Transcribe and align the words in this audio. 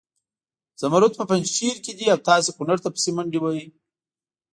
زمرود 0.81 1.13
په 1.19 1.23
پنجشیر 1.29 1.75
کې 1.85 1.93
دي 1.97 2.07
او 2.13 2.19
تاسې 2.27 2.49
کنړ 2.57 2.77
ته 2.83 2.89
پسې 2.95 3.09
منډې 3.15 3.39
وهئ. 3.41 3.65